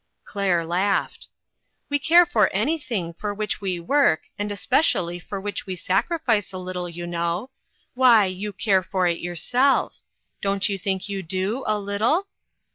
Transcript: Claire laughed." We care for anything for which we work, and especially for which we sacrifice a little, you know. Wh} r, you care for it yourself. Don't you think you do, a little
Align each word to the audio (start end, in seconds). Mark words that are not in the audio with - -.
Claire 0.23 0.65
laughed." 0.65 1.27
We 1.91 1.99
care 1.99 2.25
for 2.25 2.47
anything 2.51 3.13
for 3.13 3.35
which 3.35 3.61
we 3.61 3.79
work, 3.79 4.23
and 4.35 4.51
especially 4.51 5.19
for 5.19 5.39
which 5.39 5.67
we 5.67 5.75
sacrifice 5.75 6.51
a 6.51 6.57
little, 6.57 6.89
you 6.89 7.05
know. 7.05 7.51
Wh} 7.95 8.01
r, 8.07 8.25
you 8.25 8.51
care 8.51 8.81
for 8.81 9.05
it 9.05 9.19
yourself. 9.19 10.01
Don't 10.41 10.67
you 10.67 10.79
think 10.79 11.07
you 11.07 11.21
do, 11.21 11.63
a 11.67 11.77
little 11.79 12.25